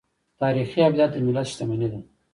[0.41, 1.99] تاریخي ابدات د ملت شتمني ده.